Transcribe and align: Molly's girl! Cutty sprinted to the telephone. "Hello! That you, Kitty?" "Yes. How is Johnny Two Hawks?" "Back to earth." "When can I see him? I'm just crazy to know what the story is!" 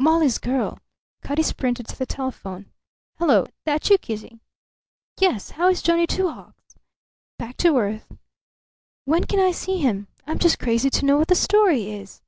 Molly's 0.00 0.38
girl! 0.38 0.78
Cutty 1.20 1.42
sprinted 1.42 1.86
to 1.88 1.98
the 1.98 2.06
telephone. 2.06 2.72
"Hello! 3.18 3.44
That 3.66 3.90
you, 3.90 3.98
Kitty?" 3.98 4.40
"Yes. 5.20 5.50
How 5.50 5.68
is 5.68 5.82
Johnny 5.82 6.06
Two 6.06 6.30
Hawks?" 6.30 6.74
"Back 7.38 7.58
to 7.58 7.76
earth." 7.76 8.10
"When 9.04 9.24
can 9.24 9.40
I 9.40 9.50
see 9.52 9.76
him? 9.80 10.08
I'm 10.26 10.38
just 10.38 10.58
crazy 10.58 10.88
to 10.88 11.04
know 11.04 11.18
what 11.18 11.28
the 11.28 11.34
story 11.34 11.90
is!" 11.92 12.22